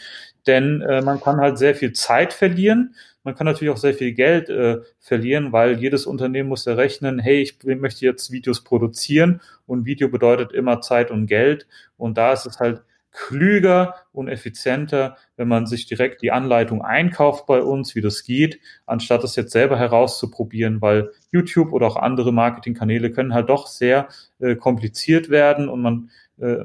Denn 0.46 0.82
äh, 0.82 1.00
man 1.00 1.18
kann 1.20 1.38
halt 1.40 1.56
sehr 1.58 1.74
viel 1.74 1.92
Zeit 1.94 2.34
verlieren. 2.34 2.94
Man 3.24 3.34
kann 3.34 3.46
natürlich 3.46 3.72
auch 3.72 3.78
sehr 3.78 3.94
viel 3.94 4.12
Geld 4.12 4.50
äh, 4.50 4.80
verlieren, 4.98 5.50
weil 5.50 5.78
jedes 5.78 6.06
Unternehmen 6.06 6.50
muss 6.50 6.66
ja 6.66 6.74
rechnen, 6.74 7.18
hey, 7.18 7.40
ich 7.40 7.58
möchte 7.64 8.04
jetzt 8.04 8.30
Videos 8.30 8.62
produzieren 8.62 9.40
und 9.66 9.86
Video 9.86 10.08
bedeutet 10.08 10.52
immer 10.52 10.82
Zeit 10.82 11.10
und 11.10 11.26
Geld. 11.26 11.66
Und 11.96 12.18
da 12.18 12.32
ist 12.34 12.46
es 12.46 12.60
halt 12.60 12.82
klüger 13.12 13.94
und 14.12 14.28
effizienter, 14.28 15.16
wenn 15.36 15.48
man 15.48 15.66
sich 15.66 15.86
direkt 15.86 16.22
die 16.22 16.30
Anleitung 16.30 16.82
einkauft 16.82 17.46
bei 17.46 17.62
uns, 17.62 17.94
wie 17.94 18.00
das 18.00 18.24
geht, 18.24 18.60
anstatt 18.86 19.24
es 19.24 19.36
jetzt 19.36 19.52
selber 19.52 19.78
herauszuprobieren, 19.78 20.80
weil 20.80 21.10
YouTube 21.32 21.72
oder 21.72 21.86
auch 21.86 21.96
andere 21.96 22.32
Marketingkanäle 22.32 23.10
können 23.10 23.34
halt 23.34 23.48
doch 23.48 23.66
sehr 23.66 24.08
äh, 24.38 24.54
kompliziert 24.56 25.28
werden 25.30 25.68
und 25.68 25.82
man 25.82 26.10
äh, 26.38 26.64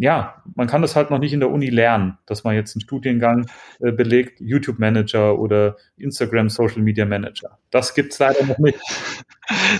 ja, 0.00 0.42
man 0.54 0.68
kann 0.68 0.80
das 0.80 0.94
halt 0.94 1.10
noch 1.10 1.18
nicht 1.18 1.32
in 1.32 1.40
der 1.40 1.50
Uni 1.50 1.70
lernen, 1.70 2.18
dass 2.24 2.44
man 2.44 2.54
jetzt 2.54 2.74
einen 2.76 2.82
Studiengang 2.82 3.50
äh, 3.80 3.90
belegt, 3.90 4.40
YouTube 4.40 4.78
Manager 4.78 5.38
oder 5.38 5.76
Instagram 5.96 6.48
Social 6.48 6.82
Media 6.82 7.04
Manager. 7.04 7.58
Das 7.70 7.94
gibt's 7.94 8.18
leider 8.18 8.44
noch 8.46 8.58
nicht. 8.58 8.78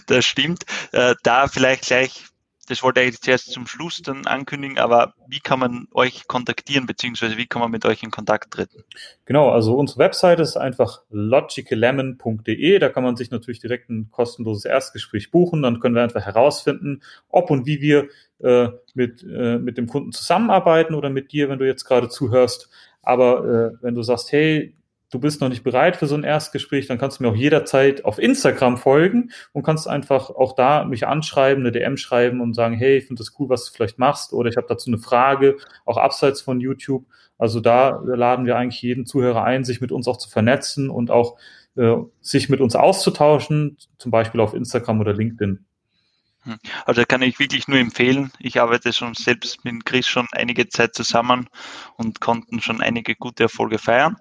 Das 0.07 0.25
stimmt. 0.25 0.65
Äh, 0.93 1.15
da 1.23 1.47
vielleicht 1.47 1.85
gleich 1.85 2.25
das 2.69 2.83
wollte 2.83 3.01
ich 3.01 3.21
zuerst 3.21 3.51
zum 3.51 3.67
Schluss 3.67 4.03
dann 4.03 4.27
ankündigen, 4.27 4.79
aber 4.79 5.15
wie 5.27 5.41
kann 5.41 5.59
man 5.59 5.89
euch 5.93 6.27
kontaktieren, 6.27 6.87
beziehungsweise 6.87 7.37
wie 7.37 7.47
kann 7.47 7.61
man 7.61 7.71
mit 7.71 7.85
euch 7.85 8.03
in 8.03 8.11
Kontakt 8.11 8.53
treten? 8.53 8.85
Genau, 9.25 9.51
also 9.51 9.75
unsere 9.77 10.01
Webseite 10.01 10.43
ist 10.43 10.57
einfach 10.57 11.03
logicallemon.de. 11.11 12.79
Da 12.79 12.89
kann 12.89 13.03
man 13.03 13.17
sich 13.17 13.31
natürlich 13.31 13.61
direkt 13.61 13.91
ein 13.91 14.11
kostenloses 14.11 14.65
Erstgespräch 14.65 15.31
buchen. 15.31 15.63
Dann 15.63 15.81
können 15.81 15.95
wir 15.95 16.03
einfach 16.03 16.25
herausfinden, 16.25 17.03
ob 17.29 17.51
und 17.51 17.67
wie 17.67 17.81
wir 17.81 18.09
äh, 18.41 18.69
mit, 18.95 19.23
äh, 19.23 19.59
mit 19.59 19.79
dem 19.79 19.87
Kunden 19.87 20.13
zusammenarbeiten 20.13 20.95
oder 20.95 21.11
mit 21.11 21.33
dir, 21.33 21.49
wenn 21.49 21.59
du 21.59 21.67
jetzt 21.67 21.85
gerade 21.85 22.09
zuhörst. 22.09 22.71
Aber 23.03 23.45
äh, 23.45 23.83
wenn 23.83 23.95
du 23.95 24.03
sagst, 24.03 24.33
hey, 24.33 24.75
du 25.11 25.19
bist 25.19 25.41
noch 25.41 25.49
nicht 25.49 25.65
bereit 25.65 25.97
für 25.97 26.07
so 26.07 26.15
ein 26.15 26.25
Erstgespräch, 26.25 26.87
dann 26.87 26.99
kannst 26.99 27.19
du 27.19 27.23
mir 27.23 27.31
auch 27.31 27.37
jederzeit 27.37 28.05
auf 28.05 28.19
Instagram 28.19 28.77
folgen 28.77 29.31
und 29.53 29.63
kannst 29.63 29.89
einfach 29.89 30.31
auch 30.31 30.55
da 30.55 30.85
mich 30.85 31.07
anschreiben, 31.07 31.63
eine 31.63 31.73
DM 31.73 31.97
schreiben 31.97 32.41
und 32.41 32.55
sagen, 32.55 32.75
hey, 32.77 32.99
ich 32.99 33.07
finde 33.07 33.21
das 33.21 33.33
cool, 33.39 33.49
was 33.49 33.67
du 33.67 33.73
vielleicht 33.73 33.99
machst 33.99 34.33
oder 34.33 34.51
ich 34.51 34.57
habe 34.57 34.67
dazu 34.69 34.91
eine 34.91 34.99
Frage, 34.99 35.57
auch 35.85 35.97
abseits 35.97 36.41
von 36.41 36.61
YouTube. 36.61 37.07
Also 37.39 37.61
da 37.61 38.01
laden 38.05 38.47
wir 38.47 38.57
eigentlich 38.57 38.83
jeden 38.83 39.07
Zuhörer 39.07 39.45
ein, 39.45 39.65
sich 39.65 39.81
mit 39.81 39.93
uns 39.93 40.09
auch 40.09 40.19
zu 40.19 40.29
vernetzen 40.29 40.91
und 40.91 41.11
auch 41.11 41.39
äh, 41.77 41.97
sich 42.21 42.49
mit 42.49 42.61
uns 42.61 42.75
auszutauschen, 42.75 43.79
zum 43.99 44.11
Beispiel 44.11 44.41
auf 44.41 44.55
Instagram 44.55 45.01
oder 45.01 45.15
LinkedIn. 45.15 45.65
Hm. 46.43 46.59
Also 46.85 47.05
kann 47.07 47.23
ich 47.23 47.39
wirklich 47.39 47.69
nur 47.69 47.79
empfehlen. 47.79 48.33
Ich 48.41 48.61
arbeite 48.61 48.93
schon 48.93 49.15
selbst 49.15 49.65
mit 49.65 49.85
Chris 49.85 50.07
schon 50.07 50.27
einige 50.33 50.69
Zeit 50.69 50.95
zusammen 50.95 51.49
und 51.97 52.21
konnten 52.21 52.61
schon 52.61 52.81
einige 52.81 53.15
gute 53.15 53.45
Erfolge 53.45 53.79
feiern. 53.79 54.17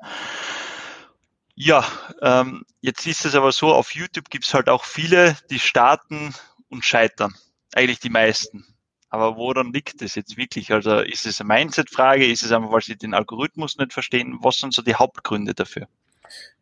Ja, 1.59 1.83
ähm, 2.21 2.65
jetzt 2.81 3.07
ist 3.07 3.25
es 3.25 3.33
aber 3.33 3.51
so, 3.51 3.73
auf 3.73 3.95
YouTube 3.95 4.29
gibt 4.29 4.45
es 4.45 4.53
halt 4.53 4.69
auch 4.69 4.85
viele, 4.85 5.35
die 5.49 5.57
starten 5.57 6.35
und 6.69 6.85
scheitern. 6.85 7.33
Eigentlich 7.73 7.99
die 7.99 8.11
meisten. 8.11 8.63
Aber 9.09 9.37
woran 9.37 9.73
liegt 9.73 10.03
es 10.03 10.13
jetzt 10.13 10.37
wirklich? 10.37 10.71
Also 10.71 10.99
ist 10.99 11.25
es 11.25 11.41
eine 11.41 11.47
Mindset-Frage? 11.47 12.27
Ist 12.27 12.43
es 12.43 12.51
einfach, 12.51 12.71
weil 12.71 12.83
sie 12.83 12.95
den 12.95 13.15
Algorithmus 13.15 13.75
nicht 13.77 13.91
verstehen? 13.91 14.37
Was 14.41 14.59
sind 14.59 14.71
so 14.75 14.83
die 14.83 14.93
Hauptgründe 14.93 15.55
dafür? 15.55 15.87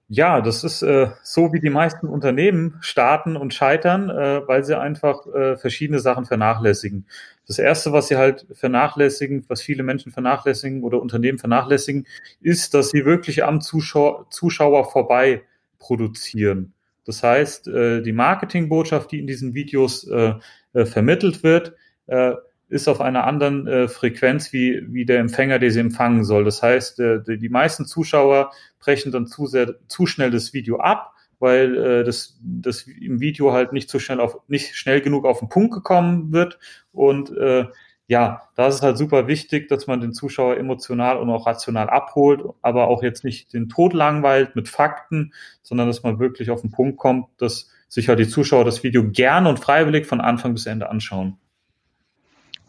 Ja, 0.07 0.39
das 0.41 0.63
ist 0.63 0.83
äh, 0.83 1.07
so, 1.23 1.51
wie 1.51 1.59
die 1.59 1.71
meisten 1.71 2.07
Unternehmen 2.07 2.77
starten 2.81 3.35
und 3.35 3.55
scheitern, 3.55 4.09
äh, 4.11 4.47
weil 4.47 4.63
sie 4.63 4.77
einfach 4.79 5.25
äh, 5.33 5.57
verschiedene 5.57 5.99
Sachen 5.99 6.25
vernachlässigen. 6.25 7.07
Das 7.47 7.57
Erste, 7.57 7.91
was 7.91 8.07
sie 8.09 8.17
halt 8.17 8.45
vernachlässigen, 8.53 9.45
was 9.47 9.63
viele 9.63 9.81
Menschen 9.81 10.11
vernachlässigen 10.11 10.83
oder 10.83 11.01
Unternehmen 11.01 11.39
vernachlässigen, 11.39 12.05
ist, 12.39 12.75
dass 12.75 12.91
sie 12.91 13.03
wirklich 13.05 13.43
am 13.43 13.61
Zuschauer, 13.61 14.27
Zuschauer 14.29 14.91
vorbei 14.91 15.41
produzieren. 15.79 16.73
Das 17.05 17.23
heißt, 17.23 17.67
äh, 17.67 18.01
die 18.03 18.13
Marketingbotschaft, 18.13 19.11
die 19.11 19.19
in 19.19 19.27
diesen 19.27 19.55
Videos 19.55 20.07
äh, 20.07 20.35
äh, 20.73 20.85
vermittelt 20.85 21.41
wird, 21.41 21.73
äh, 22.05 22.33
ist 22.67 22.87
auf 22.87 23.01
einer 23.01 23.25
anderen 23.25 23.67
äh, 23.67 23.87
Frequenz 23.87 24.51
wie, 24.51 24.81
wie 24.87 25.05
der 25.05 25.19
Empfänger, 25.19 25.59
der 25.59 25.71
sie 25.71 25.79
empfangen 25.79 26.23
soll. 26.23 26.43
Das 26.43 26.63
heißt, 26.63 26.99
äh, 26.99 27.21
die, 27.21 27.37
die 27.37 27.49
meisten 27.49 27.85
Zuschauer 27.85 28.51
brechen 28.79 29.11
dann 29.11 29.27
zu, 29.27 29.45
sehr, 29.45 29.75
zu 29.87 30.05
schnell 30.05 30.31
das 30.31 30.53
Video 30.53 30.79
ab, 30.79 31.13
weil 31.39 31.77
äh, 31.77 32.03
das, 32.03 32.39
das 32.41 32.83
im 32.83 33.19
Video 33.19 33.53
halt 33.53 33.71
nicht 33.71 33.89
so 33.89 33.99
schnell 33.99 34.19
auf, 34.19 34.39
nicht 34.47 34.75
schnell 34.75 35.01
genug 35.01 35.25
auf 35.25 35.39
den 35.39 35.49
Punkt 35.49 35.73
gekommen 35.73 36.33
wird. 36.33 36.57
Und 36.91 37.35
äh, 37.37 37.65
ja, 38.07 38.43
da 38.55 38.67
ist 38.67 38.75
es 38.75 38.81
halt 38.81 38.97
super 38.97 39.27
wichtig, 39.27 39.67
dass 39.67 39.87
man 39.87 39.99
den 39.99 40.13
Zuschauer 40.13 40.57
emotional 40.57 41.17
und 41.17 41.29
auch 41.29 41.47
rational 41.47 41.89
abholt, 41.89 42.43
aber 42.61 42.87
auch 42.87 43.03
jetzt 43.03 43.23
nicht 43.23 43.53
den 43.53 43.69
Tod 43.69 43.93
langweilt 43.93 44.55
mit 44.55 44.69
Fakten, 44.69 45.33
sondern 45.63 45.87
dass 45.87 46.03
man 46.03 46.19
wirklich 46.19 46.51
auf 46.51 46.61
den 46.61 46.71
Punkt 46.71 46.97
kommt, 46.97 47.27
dass 47.37 47.69
sich 47.87 48.09
halt 48.09 48.19
die 48.19 48.27
Zuschauer 48.27 48.65
das 48.65 48.83
Video 48.83 49.09
gern 49.09 49.47
und 49.47 49.59
freiwillig 49.59 50.05
von 50.05 50.21
Anfang 50.21 50.53
bis 50.53 50.65
Ende 50.65 50.89
anschauen. 50.89 51.37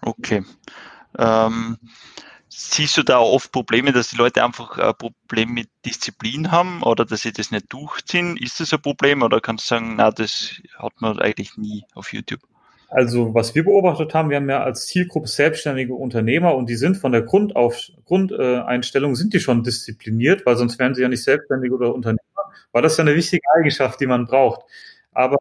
Okay. 0.07 0.45
Ähm, 1.19 1.79
siehst 2.49 2.97
du 2.97 3.03
da 3.03 3.19
oft 3.19 3.51
Probleme, 3.51 3.93
dass 3.93 4.09
die 4.09 4.17
Leute 4.17 4.45
einfach 4.45 4.79
ein 4.79 4.95
Problem 4.95 5.53
mit 5.53 5.69
Disziplin 5.85 6.53
haben 6.53 6.83
oder 6.85 7.05
dass 7.05 7.23
sie 7.23 7.33
das 7.33 7.51
nicht 7.51 7.73
durchziehen? 7.73 8.37
Ist 8.37 8.61
das 8.61 8.73
ein 8.73 8.81
Problem 8.81 9.23
oder 9.23 9.41
kannst 9.41 9.65
du 9.65 9.75
sagen, 9.75 9.97
na, 9.97 10.13
das 10.13 10.61
hat 10.79 10.93
man 11.01 11.19
eigentlich 11.19 11.57
nie 11.57 11.85
auf 11.95 12.13
YouTube? 12.13 12.41
Also 12.89 13.35
was 13.35 13.53
wir 13.57 13.65
beobachtet 13.65 14.15
haben, 14.15 14.31
wir 14.31 14.37
haben 14.37 14.49
ja 14.49 14.63
als 14.63 14.87
Zielgruppe 14.87 15.27
selbstständige 15.27 15.95
Unternehmer 15.95 16.55
und 16.55 16.71
die 16.71 16.77
sind 16.77 16.97
von 16.97 17.11
der 17.11 17.23
Grundauf 17.23 17.91
Grundeinstellung 18.05 19.17
sind 19.17 19.35
die 19.35 19.41
schon 19.41 19.65
diszipliniert, 19.65 20.47
weil 20.47 20.57
sonst 20.57 20.79
wären 20.79 20.95
sie 20.95 21.03
ja 21.03 21.09
nicht 21.09 21.25
selbstständig 21.25 21.73
oder 21.73 21.93
Unternehmer, 21.93 22.21
weil 22.71 22.83
das 22.83 22.97
ja 22.97 23.03
eine 23.03 23.17
wichtige 23.17 23.43
Eigenschaft, 23.57 24.01
die 24.01 24.07
man 24.07 24.27
braucht. 24.27 24.61
Aber 25.11 25.39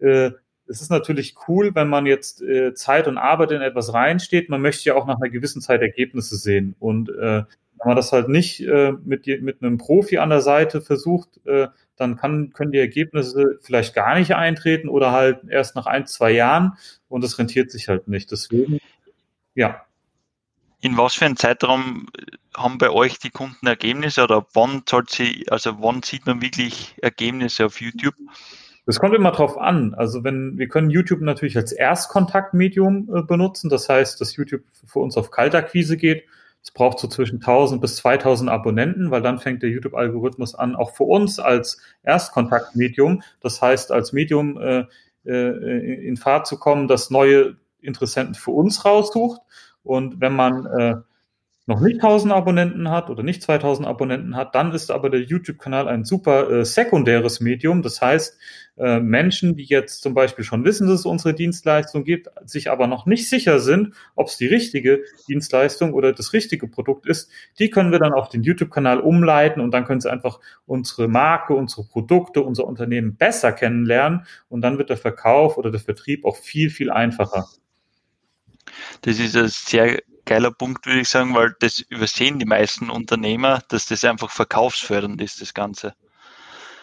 äh, 0.00 0.32
es 0.66 0.80
ist 0.80 0.90
natürlich 0.90 1.34
cool, 1.48 1.74
wenn 1.74 1.88
man 1.88 2.06
jetzt 2.06 2.42
äh, 2.42 2.74
Zeit 2.74 3.08
und 3.08 3.18
Arbeit 3.18 3.52
in 3.52 3.62
etwas 3.62 3.92
reinsteht. 3.92 4.48
Man 4.48 4.62
möchte 4.62 4.84
ja 4.84 4.94
auch 4.94 5.06
nach 5.06 5.16
einer 5.16 5.30
gewissen 5.30 5.60
Zeit 5.60 5.82
Ergebnisse 5.82 6.36
sehen. 6.36 6.74
Und 6.78 7.10
äh, 7.10 7.44
wenn 7.82 7.88
man 7.88 7.96
das 7.96 8.12
halt 8.12 8.28
nicht 8.28 8.60
äh, 8.60 8.92
mit, 9.04 9.26
mit 9.26 9.62
einem 9.62 9.78
Profi 9.78 10.18
an 10.18 10.30
der 10.30 10.40
Seite 10.40 10.80
versucht, 10.80 11.44
äh, 11.46 11.68
dann 11.96 12.16
kann, 12.16 12.52
können 12.52 12.72
die 12.72 12.78
Ergebnisse 12.78 13.58
vielleicht 13.60 13.94
gar 13.94 14.18
nicht 14.18 14.34
eintreten 14.34 14.88
oder 14.88 15.12
halt 15.12 15.40
erst 15.48 15.76
nach 15.76 15.86
ein, 15.86 16.06
zwei 16.06 16.30
Jahren 16.30 16.72
und 17.08 17.22
das 17.22 17.38
rentiert 17.38 17.70
sich 17.70 17.88
halt 17.88 18.08
nicht. 18.08 18.30
Deswegen, 18.30 18.78
ja. 19.54 19.84
In 20.80 20.96
was 20.96 21.14
für 21.14 21.26
einem 21.26 21.36
Zeitraum 21.36 22.08
haben 22.56 22.78
bei 22.78 22.90
euch 22.90 23.18
die 23.18 23.30
Kunden 23.30 23.66
Ergebnisse 23.66 24.24
oder 24.24 24.46
wann 24.54 24.82
soll 24.88 25.04
sie, 25.08 25.46
also 25.48 25.80
wann 25.80 26.02
sieht 26.02 26.26
man 26.26 26.40
wirklich 26.40 26.96
Ergebnisse 27.00 27.66
auf 27.66 27.80
YouTube? 27.80 28.14
Das 28.84 28.98
kommt 28.98 29.14
immer 29.14 29.30
drauf 29.30 29.58
an. 29.58 29.94
Also 29.94 30.24
wenn 30.24 30.58
wir 30.58 30.68
können 30.68 30.90
YouTube 30.90 31.20
natürlich 31.20 31.56
als 31.56 31.72
Erstkontaktmedium 31.72 33.08
äh, 33.14 33.22
benutzen, 33.22 33.70
das 33.70 33.88
heißt, 33.88 34.20
dass 34.20 34.36
YouTube 34.36 34.62
für 34.86 34.98
uns 34.98 35.16
auf 35.16 35.30
Kaltakquise 35.30 35.96
geht. 35.96 36.24
Es 36.62 36.70
braucht 36.70 36.98
so 36.98 37.08
zwischen 37.08 37.36
1000 37.36 37.80
bis 37.80 37.96
2000 37.96 38.48
Abonnenten, 38.48 39.10
weil 39.10 39.22
dann 39.22 39.38
fängt 39.38 39.62
der 39.62 39.70
YouTube-Algorithmus 39.70 40.54
an, 40.54 40.76
auch 40.76 40.94
für 40.94 41.04
uns 41.04 41.40
als 41.40 41.78
Erstkontaktmedium, 42.02 43.22
das 43.40 43.60
heißt 43.60 43.90
als 43.90 44.12
Medium 44.12 44.60
äh, 44.60 44.84
äh, 45.24 46.06
in 46.06 46.16
Fahrt 46.16 46.46
zu 46.46 46.58
kommen, 46.58 46.86
das 46.88 47.10
neue 47.10 47.56
Interessenten 47.80 48.34
für 48.34 48.52
uns 48.52 48.84
raussucht. 48.84 49.40
Und 49.82 50.20
wenn 50.20 50.34
man 50.34 50.66
äh, 50.66 50.94
noch 51.66 51.80
nicht 51.80 52.02
1000 52.02 52.32
Abonnenten 52.32 52.90
hat 52.90 53.08
oder 53.08 53.22
nicht 53.22 53.42
2000 53.42 53.86
Abonnenten 53.86 54.34
hat, 54.34 54.54
dann 54.54 54.72
ist 54.72 54.90
aber 54.90 55.10
der 55.10 55.20
YouTube-Kanal 55.20 55.86
ein 55.86 56.04
super 56.04 56.50
äh, 56.50 56.64
sekundäres 56.64 57.40
Medium. 57.40 57.82
Das 57.82 58.00
heißt, 58.00 58.36
äh, 58.78 58.98
Menschen, 58.98 59.54
die 59.54 59.64
jetzt 59.64 60.02
zum 60.02 60.12
Beispiel 60.12 60.44
schon 60.44 60.64
wissen, 60.64 60.88
dass 60.88 61.00
es 61.00 61.06
unsere 61.06 61.34
Dienstleistung 61.34 62.02
gibt, 62.02 62.28
sich 62.46 62.68
aber 62.68 62.88
noch 62.88 63.06
nicht 63.06 63.28
sicher 63.28 63.60
sind, 63.60 63.94
ob 64.16 64.26
es 64.26 64.38
die 64.38 64.46
richtige 64.46 65.04
Dienstleistung 65.28 65.92
oder 65.92 66.12
das 66.12 66.32
richtige 66.32 66.66
Produkt 66.66 67.06
ist, 67.06 67.30
die 67.60 67.70
können 67.70 67.92
wir 67.92 68.00
dann 68.00 68.12
auf 68.12 68.28
den 68.28 68.42
YouTube-Kanal 68.42 68.98
umleiten 68.98 69.60
und 69.60 69.70
dann 69.70 69.84
können 69.84 70.00
sie 70.00 70.10
einfach 70.10 70.40
unsere 70.66 71.06
Marke, 71.06 71.54
unsere 71.54 71.84
Produkte, 71.84 72.42
unser 72.42 72.66
Unternehmen 72.66 73.14
besser 73.14 73.52
kennenlernen 73.52 74.26
und 74.48 74.62
dann 74.62 74.78
wird 74.78 74.90
der 74.90 74.96
Verkauf 74.96 75.58
oder 75.58 75.70
der 75.70 75.80
Vertrieb 75.80 76.24
auch 76.24 76.36
viel, 76.36 76.70
viel 76.70 76.90
einfacher. 76.90 77.46
Das 79.02 79.20
ist 79.20 79.36
ein 79.36 79.48
sehr 79.48 80.00
geiler 80.24 80.50
Punkt, 80.50 80.86
würde 80.86 81.00
ich 81.00 81.08
sagen, 81.08 81.34
weil 81.34 81.54
das 81.60 81.80
übersehen 81.80 82.38
die 82.38 82.46
meisten 82.46 82.90
Unternehmer, 82.90 83.62
dass 83.68 83.86
das 83.86 84.04
einfach 84.04 84.30
verkaufsfördernd 84.30 85.20
ist, 85.20 85.40
das 85.40 85.54
Ganze. 85.54 85.94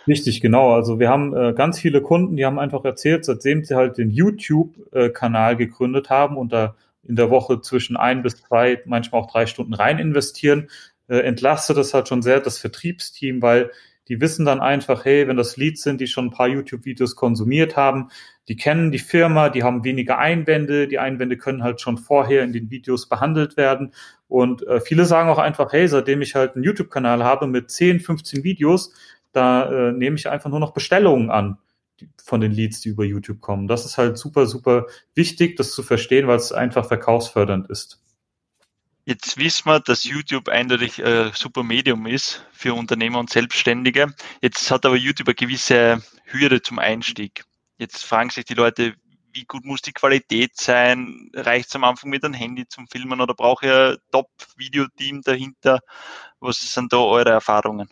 Richtig, 0.07 0.41
genau. 0.41 0.73
Also 0.73 0.99
wir 0.99 1.09
haben 1.09 1.35
äh, 1.35 1.53
ganz 1.53 1.79
viele 1.79 2.01
Kunden, 2.01 2.35
die 2.35 2.45
haben 2.45 2.59
einfach 2.59 2.83
erzählt, 2.83 3.25
seitdem 3.25 3.63
sie 3.63 3.75
halt 3.75 3.97
den 3.97 4.09
YouTube-Kanal 4.09 5.55
gegründet 5.55 6.09
haben 6.09 6.37
und 6.37 6.51
da 6.51 6.75
in 7.07 7.15
der 7.15 7.29
Woche 7.29 7.61
zwischen 7.61 7.95
ein 7.97 8.23
bis 8.23 8.37
zwei, 8.37 8.81
manchmal 8.85 9.21
auch 9.21 9.31
drei 9.31 9.45
Stunden 9.45 9.73
rein 9.73 9.99
investieren, 9.99 10.69
äh, 11.07 11.19
entlastet 11.19 11.77
das 11.77 11.93
halt 11.93 12.07
schon 12.07 12.21
sehr 12.21 12.39
das 12.39 12.59
Vertriebsteam, 12.59 13.41
weil 13.41 13.71
die 14.09 14.19
wissen 14.19 14.45
dann 14.45 14.59
einfach, 14.59 15.05
hey, 15.05 15.27
wenn 15.27 15.37
das 15.37 15.55
Leads 15.55 15.83
sind, 15.83 16.01
die 16.01 16.07
schon 16.07 16.25
ein 16.25 16.31
paar 16.31 16.47
YouTube-Videos 16.47 17.15
konsumiert 17.15 17.77
haben, 17.77 18.09
die 18.47 18.55
kennen 18.55 18.91
die 18.91 18.99
Firma, 18.99 19.49
die 19.49 19.63
haben 19.63 19.83
weniger 19.83 20.17
Einwände, 20.17 20.87
die 20.87 20.97
Einwände 20.97 21.37
können 21.37 21.63
halt 21.63 21.79
schon 21.79 21.97
vorher 21.97 22.43
in 22.43 22.51
den 22.51 22.71
Videos 22.71 23.07
behandelt 23.07 23.55
werden. 23.55 23.93
Und 24.27 24.65
äh, 24.65 24.81
viele 24.81 25.05
sagen 25.05 25.29
auch 25.29 25.37
einfach, 25.37 25.71
hey, 25.71 25.87
seitdem 25.87 26.21
ich 26.21 26.33
halt 26.33 26.55
einen 26.55 26.63
YouTube-Kanal 26.63 27.23
habe 27.23 27.45
mit 27.45 27.69
10, 27.69 27.99
15 27.99 28.43
Videos, 28.43 28.91
da 29.31 29.89
äh, 29.89 29.91
nehme 29.91 30.15
ich 30.15 30.27
einfach 30.27 30.49
nur 30.49 30.59
noch 30.59 30.73
Bestellungen 30.73 31.29
an 31.29 31.59
von 32.23 32.41
den 32.41 32.51
Leads, 32.51 32.81
die 32.81 32.89
über 32.89 33.03
YouTube 33.03 33.41
kommen. 33.41 33.67
Das 33.67 33.85
ist 33.85 33.97
halt 33.97 34.17
super, 34.17 34.47
super 34.47 34.87
wichtig, 35.13 35.55
das 35.57 35.71
zu 35.71 35.83
verstehen, 35.83 36.27
weil 36.27 36.37
es 36.37 36.51
einfach 36.51 36.85
verkaufsfördernd 36.85 37.69
ist. 37.69 38.01
Jetzt 39.09 39.39
wissen 39.39 39.65
wir, 39.65 39.79
dass 39.79 40.03
YouTube 40.03 40.49
eindeutig 40.49 41.03
ein 41.03 41.31
super 41.33 41.63
Medium 41.63 42.05
ist 42.05 42.45
für 42.51 42.75
Unternehmer 42.75 43.17
und 43.17 43.31
Selbstständige. 43.31 44.13
Jetzt 44.39 44.69
hat 44.69 44.85
aber 44.85 44.97
YouTube 44.97 45.29
eine 45.29 45.33
gewisse 45.33 46.03
Hürde 46.25 46.61
zum 46.61 46.77
Einstieg. 46.77 47.43
Jetzt 47.79 48.05
fragen 48.05 48.29
sich 48.29 48.45
die 48.45 48.53
Leute, 48.53 48.93
wie 49.33 49.45
gut 49.45 49.65
muss 49.65 49.81
die 49.81 49.93
Qualität 49.93 50.57
sein? 50.57 51.31
Reicht 51.33 51.69
es 51.69 51.75
am 51.75 51.85
Anfang 51.85 52.11
mit 52.11 52.23
einem 52.23 52.35
Handy 52.35 52.67
zum 52.67 52.87
Filmen 52.87 53.19
oder 53.19 53.33
brauche 53.33 53.65
ich 53.65 53.71
ein 53.71 53.97
Top-Videoteam 54.11 55.23
dahinter? 55.23 55.79
Was 56.39 56.59
sind 56.59 56.93
da 56.93 56.97
eure 56.97 57.31
Erfahrungen? 57.31 57.89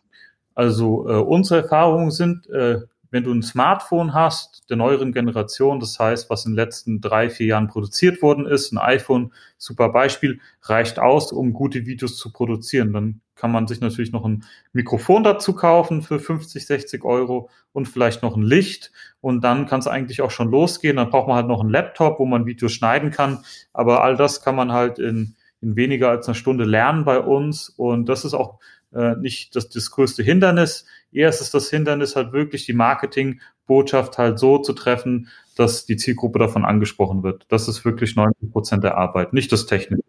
Also 0.53 1.09
äh, 1.09 1.13
unsere 1.13 1.63
Erfahrungen 1.63 2.11
sind, 2.11 2.47
äh, 2.51 2.81
wenn 3.09 3.23
du 3.23 3.33
ein 3.33 3.41
Smartphone 3.41 4.13
hast, 4.13 4.69
der 4.69 4.77
neueren 4.77 5.13
Generation, 5.13 5.79
das 5.79 5.99
heißt, 5.99 6.29
was 6.29 6.45
in 6.45 6.51
den 6.51 6.57
letzten 6.57 7.01
drei, 7.01 7.29
vier 7.29 7.47
Jahren 7.47 7.67
produziert 7.67 8.21
worden 8.21 8.45
ist, 8.45 8.71
ein 8.71 8.77
iPhone, 8.77 9.33
super 9.57 9.89
Beispiel, 9.89 10.39
reicht 10.63 10.99
aus, 10.99 11.31
um 11.31 11.53
gute 11.53 11.85
Videos 11.85 12.17
zu 12.17 12.31
produzieren. 12.31 12.93
Dann 12.93 13.21
kann 13.35 13.51
man 13.51 13.67
sich 13.67 13.81
natürlich 13.81 14.11
noch 14.11 14.25
ein 14.25 14.43
Mikrofon 14.73 15.23
dazu 15.23 15.53
kaufen 15.53 16.01
für 16.01 16.19
50, 16.19 16.65
60 16.65 17.03
Euro 17.03 17.49
und 17.71 17.87
vielleicht 17.87 18.23
noch 18.23 18.35
ein 18.35 18.43
Licht. 18.43 18.91
Und 19.21 19.43
dann 19.43 19.67
kann 19.67 19.79
es 19.79 19.87
eigentlich 19.87 20.21
auch 20.21 20.31
schon 20.31 20.49
losgehen. 20.49 20.97
Dann 20.97 21.09
braucht 21.09 21.27
man 21.27 21.37
halt 21.37 21.47
noch 21.47 21.61
einen 21.61 21.69
Laptop, 21.69 22.19
wo 22.19 22.25
man 22.25 22.45
Videos 22.45 22.73
schneiden 22.73 23.11
kann. 23.11 23.43
Aber 23.73 24.03
all 24.03 24.15
das 24.15 24.41
kann 24.41 24.55
man 24.55 24.71
halt 24.71 24.99
in 24.99 25.35
in 25.61 25.75
weniger 25.75 26.09
als 26.09 26.27
einer 26.27 26.35
Stunde 26.35 26.65
lernen 26.65 27.03
bei 27.05 27.19
uns. 27.19 27.69
Und 27.69 28.09
das 28.09 28.25
ist 28.25 28.33
auch 28.33 28.59
äh, 28.93 29.15
nicht 29.15 29.55
das, 29.55 29.69
das 29.69 29.91
größte 29.91 30.23
Hindernis. 30.23 30.85
Eher 31.11 31.29
ist 31.29 31.53
das 31.53 31.69
Hindernis 31.69 32.15
halt 32.15 32.33
wirklich 32.33 32.65
die 32.65 32.73
Marketingbotschaft 32.73 34.17
halt 34.17 34.39
so 34.39 34.59
zu 34.59 34.73
treffen, 34.73 35.29
dass 35.55 35.85
die 35.85 35.97
Zielgruppe 35.97 36.39
davon 36.39 36.65
angesprochen 36.65 37.23
wird. 37.23 37.45
Das 37.49 37.67
ist 37.67 37.85
wirklich 37.85 38.15
90 38.15 38.51
Prozent 38.51 38.83
der 38.83 38.97
Arbeit, 38.97 39.33
nicht 39.33 39.51
das 39.51 39.65
Technische. 39.65 40.03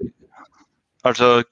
Also 1.02 1.42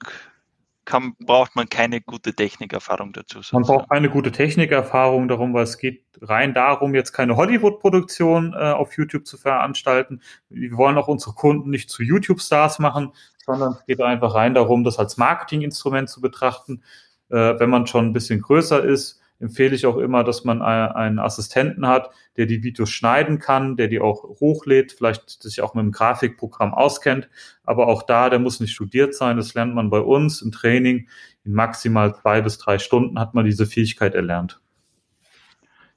kann, 0.87 1.15
braucht 1.19 1.55
man 1.55 1.67
keine 1.67 2.01
gute 2.01 2.33
Technikerfahrung 2.33 3.11
dazu. 3.11 3.39
Sozusagen. 3.39 3.61
Man 3.61 3.67
braucht 3.67 3.89
keine 3.89 4.09
gute 4.09 4.31
Technikerfahrung 4.31 5.27
darum, 5.27 5.53
weil 5.53 5.63
es 5.63 5.77
geht 5.77 6.05
rein 6.21 6.53
darum, 6.53 6.95
jetzt 6.95 7.11
keine 7.11 7.35
Hollywood-Produktion 7.35 8.53
äh, 8.53 8.71
auf 8.71 8.97
YouTube 8.97 9.27
zu 9.27 9.37
veranstalten. 9.37 10.21
Wir 10.49 10.77
wollen 10.77 10.97
auch 10.97 11.09
unsere 11.09 11.35
Kunden 11.35 11.69
nicht 11.69 11.89
zu 11.89 12.03
YouTube-Stars 12.03 12.79
machen, 12.79 13.11
sondern 13.45 13.73
es 13.73 13.85
geht 13.85 14.01
einfach 14.01 14.33
rein 14.33 14.53
darum, 14.53 14.83
das 14.83 14.97
als 14.97 15.17
Marketinginstrument 15.17 16.09
zu 16.09 16.21
betrachten. 16.21 16.83
Äh, 17.29 17.59
wenn 17.59 17.69
man 17.69 17.87
schon 17.87 18.07
ein 18.07 18.13
bisschen 18.13 18.41
größer 18.41 18.83
ist, 18.83 19.21
empfehle 19.39 19.75
ich 19.75 19.85
auch 19.85 19.97
immer, 19.97 20.23
dass 20.23 20.43
man 20.43 20.61
einen 20.61 21.19
Assistenten 21.19 21.87
hat, 21.87 22.09
der 22.37 22.47
die 22.47 22.63
Videos 22.63 22.89
schneiden 22.89 23.39
kann, 23.39 23.77
der 23.77 23.87
die 23.87 23.99
auch 23.99 24.23
hochlädt, 24.23 24.93
vielleicht 24.93 25.29
sich 25.43 25.61
auch 25.61 25.75
mit 25.75 25.83
dem 25.83 25.91
Grafikprogramm 25.91 26.73
auskennt. 26.73 27.29
Aber 27.63 27.87
auch 27.87 28.03
da, 28.03 28.29
der 28.29 28.39
muss 28.39 28.59
nicht 28.59 28.73
studiert 28.73 29.13
sein. 29.13 29.37
Das 29.37 29.53
lernt 29.53 29.75
man 29.75 29.89
bei 29.89 29.99
uns 29.99 30.41
im 30.41 30.51
Training. 30.51 31.07
In 31.43 31.53
maximal 31.53 32.15
zwei 32.19 32.41
bis 32.41 32.57
drei 32.57 32.79
Stunden 32.79 33.19
hat 33.19 33.35
man 33.35 33.45
diese 33.45 33.65
Fähigkeit 33.65 34.15
erlernt. 34.15 34.59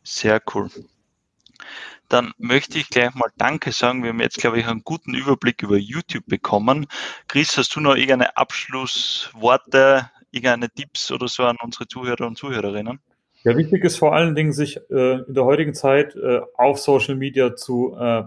Sehr 0.03 0.41
cool. 0.55 0.69
Dann 2.09 2.33
möchte 2.39 2.79
ich 2.79 2.89
gleich 2.89 3.15
mal 3.15 3.31
Danke 3.37 3.71
sagen. 3.71 4.03
Wir 4.03 4.11
haben 4.11 4.21
jetzt, 4.21 4.39
glaube 4.39 4.59
ich, 4.59 4.67
einen 4.67 4.83
guten 4.83 5.15
Überblick 5.15 5.63
über 5.63 5.77
YouTube 5.77 6.27
bekommen. 6.27 6.87
Chris, 7.29 7.57
hast 7.57 7.77
du 7.77 7.81
noch 7.81 7.95
irgendeine 7.95 8.37
Abschlussworte, 8.37 10.11
irgendeine 10.31 10.71
Tipps 10.71 11.11
oder 11.11 11.29
so 11.29 11.45
an 11.45 11.57
unsere 11.63 11.87
Zuhörer 11.87 12.27
und 12.27 12.37
Zuhörerinnen? 12.37 13.01
Ja, 13.43 13.57
wichtig 13.57 13.85
ist 13.85 13.97
vor 13.97 14.15
allen 14.15 14.35
Dingen, 14.35 14.53
sich 14.53 14.79
äh, 14.91 15.21
in 15.27 15.35
der 15.35 15.45
heutigen 15.45 15.75
Zeit 15.75 16.15
äh, 16.15 16.41
auf 16.55 16.79
Social 16.79 17.15
Media 17.15 17.57
zu, 17.57 17.97
äh, 17.99 18.25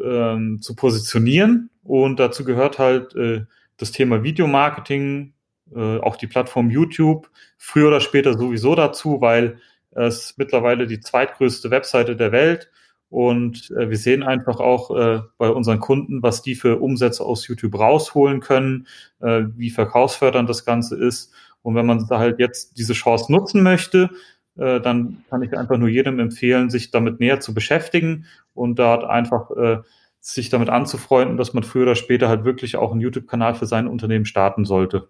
ähm, 0.00 0.60
zu 0.60 0.76
positionieren. 0.76 1.70
Und 1.82 2.20
dazu 2.20 2.44
gehört 2.44 2.78
halt 2.78 3.14
äh, 3.16 3.44
das 3.76 3.90
Thema 3.90 4.22
Videomarketing, 4.22 5.34
äh, 5.74 5.98
auch 5.98 6.16
die 6.16 6.28
Plattform 6.28 6.70
YouTube, 6.70 7.28
früher 7.58 7.88
oder 7.88 8.00
später 8.00 8.38
sowieso 8.38 8.74
dazu, 8.76 9.20
weil 9.20 9.58
es 9.90 10.34
mittlerweile 10.38 10.86
die 10.86 11.00
zweitgrößte 11.00 11.70
Webseite 11.70 12.16
der 12.16 12.32
Welt 12.32 12.70
und 13.12 13.70
äh, 13.72 13.90
wir 13.90 13.98
sehen 13.98 14.22
einfach 14.22 14.58
auch 14.58 14.90
äh, 14.96 15.20
bei 15.36 15.50
unseren 15.50 15.80
Kunden, 15.80 16.22
was 16.22 16.40
die 16.40 16.54
für 16.54 16.80
Umsätze 16.80 17.22
aus 17.22 17.46
YouTube 17.46 17.78
rausholen 17.78 18.40
können, 18.40 18.86
äh, 19.20 19.42
wie 19.54 19.68
verkaufsfördernd 19.68 20.48
das 20.48 20.64
Ganze 20.64 20.96
ist. 20.96 21.30
Und 21.60 21.74
wenn 21.74 21.84
man 21.84 22.06
da 22.08 22.18
halt 22.18 22.38
jetzt 22.38 22.78
diese 22.78 22.94
Chance 22.94 23.30
nutzen 23.30 23.62
möchte, 23.62 24.08
äh, 24.56 24.80
dann 24.80 25.24
kann 25.28 25.42
ich 25.42 25.54
einfach 25.54 25.76
nur 25.76 25.90
jedem 25.90 26.20
empfehlen, 26.20 26.70
sich 26.70 26.90
damit 26.90 27.20
näher 27.20 27.38
zu 27.40 27.52
beschäftigen 27.52 28.24
und 28.54 28.78
dort 28.78 29.04
einfach 29.04 29.50
äh, 29.50 29.82
sich 30.20 30.48
damit 30.48 30.70
anzufreunden, 30.70 31.36
dass 31.36 31.52
man 31.52 31.64
früher 31.64 31.82
oder 31.82 31.96
später 31.96 32.30
halt 32.30 32.46
wirklich 32.46 32.76
auch 32.76 32.92
einen 32.92 33.02
YouTube-Kanal 33.02 33.54
für 33.54 33.66
sein 33.66 33.88
Unternehmen 33.88 34.24
starten 34.24 34.64
sollte. 34.64 35.08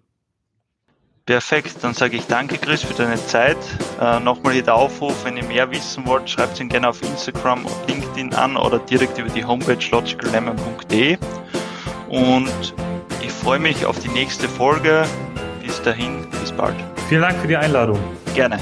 Perfekt, 1.25 1.77
dann 1.81 1.93
sage 1.93 2.17
ich 2.17 2.27
danke 2.27 2.57
Chris 2.57 2.83
für 2.83 2.93
deine 2.93 3.15
Zeit. 3.27 3.57
Äh, 4.01 4.19
Nochmal 4.19 4.53
hier 4.53 4.63
der 4.63 4.75
Aufruf, 4.75 5.23
wenn 5.23 5.37
ihr 5.37 5.45
mehr 5.45 5.71
wissen 5.71 6.05
wollt, 6.05 6.29
schreibt 6.29 6.59
ihn 6.59 6.67
gerne 6.67 6.89
auf 6.89 7.01
Instagram, 7.01 7.65
LinkedIn 7.87 8.33
an 8.33 8.57
oder 8.57 8.77
direkt 8.79 9.17
über 9.17 9.29
die 9.29 9.45
Homepage 9.45 9.79
logicallemon.de. 9.89 11.17
Und 12.09 12.73
ich 13.21 13.31
freue 13.31 13.59
mich 13.59 13.85
auf 13.85 13.99
die 13.99 14.09
nächste 14.09 14.49
Folge. 14.49 15.05
Bis 15.65 15.81
dahin, 15.81 16.27
bis 16.41 16.51
bald. 16.51 16.75
Vielen 17.07 17.21
Dank 17.21 17.39
für 17.39 17.47
die 17.47 17.57
Einladung. 17.57 17.99
Gerne. 18.35 18.59